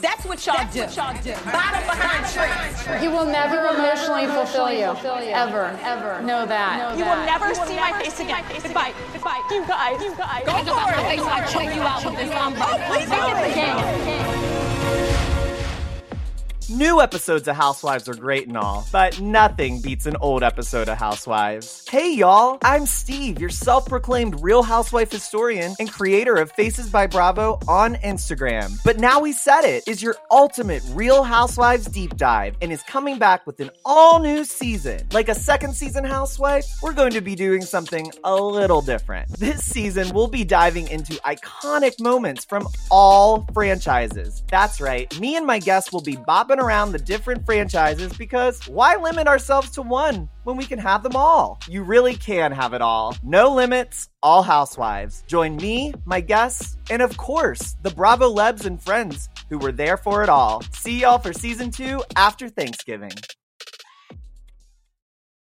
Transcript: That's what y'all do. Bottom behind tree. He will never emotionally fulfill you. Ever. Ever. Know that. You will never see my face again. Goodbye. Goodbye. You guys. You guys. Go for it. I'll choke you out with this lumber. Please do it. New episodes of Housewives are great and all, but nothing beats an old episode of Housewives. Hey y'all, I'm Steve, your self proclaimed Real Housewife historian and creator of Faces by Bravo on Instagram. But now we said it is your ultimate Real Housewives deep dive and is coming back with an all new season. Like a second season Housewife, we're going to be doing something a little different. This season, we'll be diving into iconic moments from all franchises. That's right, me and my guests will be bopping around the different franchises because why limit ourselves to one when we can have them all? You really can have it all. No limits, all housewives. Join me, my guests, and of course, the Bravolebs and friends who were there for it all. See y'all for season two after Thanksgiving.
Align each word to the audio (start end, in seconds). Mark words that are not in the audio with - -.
That's 0.00 0.24
what 0.24 0.44
y'all 0.46 0.66
do. 0.72 0.86
Bottom 1.52 1.84
behind 1.84 2.24
tree. 2.32 2.98
He 3.00 3.08
will 3.08 3.26
never 3.26 3.66
emotionally 3.74 4.26
fulfill 4.26 4.72
you. 4.72 4.96
Ever. 5.32 5.78
Ever. 5.82 6.22
Know 6.22 6.46
that. 6.46 6.96
You 6.96 7.04
will 7.04 7.24
never 7.24 7.54
see 7.54 7.76
my 7.76 7.92
face 8.02 8.18
again. 8.20 8.44
Goodbye. 8.62 8.94
Goodbye. 9.12 9.42
You 9.50 9.64
guys. 9.66 10.02
You 10.02 10.14
guys. 10.16 10.44
Go 10.46 10.52
for 10.52 10.92
it. 10.92 11.20
I'll 11.20 11.48
choke 11.48 11.74
you 11.74 11.82
out 11.82 12.04
with 12.04 12.16
this 12.16 12.30
lumber. 12.30 12.60
Please 12.88 13.08
do 13.08 13.16
it. 13.16 14.49
New 16.70 17.00
episodes 17.00 17.48
of 17.48 17.56
Housewives 17.56 18.08
are 18.08 18.14
great 18.14 18.46
and 18.46 18.56
all, 18.56 18.86
but 18.92 19.20
nothing 19.20 19.80
beats 19.80 20.06
an 20.06 20.16
old 20.20 20.44
episode 20.44 20.88
of 20.88 20.96
Housewives. 20.96 21.84
Hey 21.90 22.14
y'all, 22.14 22.58
I'm 22.62 22.86
Steve, 22.86 23.40
your 23.40 23.50
self 23.50 23.88
proclaimed 23.88 24.40
Real 24.40 24.62
Housewife 24.62 25.10
historian 25.10 25.74
and 25.80 25.90
creator 25.90 26.36
of 26.36 26.52
Faces 26.52 26.88
by 26.88 27.08
Bravo 27.08 27.58
on 27.66 27.96
Instagram. 27.96 28.80
But 28.84 29.00
now 29.00 29.18
we 29.18 29.32
said 29.32 29.62
it 29.62 29.82
is 29.88 30.00
your 30.00 30.14
ultimate 30.30 30.84
Real 30.90 31.24
Housewives 31.24 31.86
deep 31.86 32.16
dive 32.16 32.54
and 32.62 32.70
is 32.70 32.84
coming 32.84 33.18
back 33.18 33.48
with 33.48 33.58
an 33.58 33.70
all 33.84 34.20
new 34.20 34.44
season. 34.44 35.08
Like 35.12 35.28
a 35.28 35.34
second 35.34 35.74
season 35.74 36.04
Housewife, 36.04 36.66
we're 36.84 36.92
going 36.92 37.14
to 37.14 37.20
be 37.20 37.34
doing 37.34 37.62
something 37.62 38.12
a 38.22 38.36
little 38.36 38.80
different. 38.80 39.28
This 39.40 39.64
season, 39.64 40.14
we'll 40.14 40.28
be 40.28 40.44
diving 40.44 40.86
into 40.88 41.14
iconic 41.24 41.98
moments 41.98 42.44
from 42.44 42.68
all 42.90 43.46
franchises. 43.54 44.44
That's 44.48 44.80
right, 44.80 45.18
me 45.18 45.34
and 45.34 45.46
my 45.46 45.58
guests 45.58 45.90
will 45.92 46.02
be 46.02 46.16
bopping 46.16 46.59
around 46.60 46.92
the 46.92 46.98
different 46.98 47.44
franchises 47.44 48.12
because 48.12 48.66
why 48.68 48.96
limit 48.96 49.26
ourselves 49.26 49.70
to 49.72 49.82
one 49.82 50.28
when 50.44 50.56
we 50.56 50.64
can 50.64 50.78
have 50.78 51.02
them 51.02 51.16
all? 51.16 51.58
You 51.68 51.82
really 51.82 52.14
can 52.14 52.52
have 52.52 52.74
it 52.74 52.82
all. 52.82 53.16
No 53.22 53.52
limits, 53.54 54.08
all 54.22 54.42
housewives. 54.42 55.24
Join 55.26 55.56
me, 55.56 55.92
my 56.04 56.20
guests, 56.20 56.76
and 56.90 57.02
of 57.02 57.16
course, 57.16 57.76
the 57.82 57.90
Bravolebs 57.90 58.66
and 58.66 58.82
friends 58.82 59.28
who 59.48 59.58
were 59.58 59.72
there 59.72 59.96
for 59.96 60.22
it 60.22 60.28
all. 60.28 60.62
See 60.72 61.00
y'all 61.00 61.18
for 61.18 61.32
season 61.32 61.70
two 61.70 62.02
after 62.16 62.48
Thanksgiving. 62.48 63.12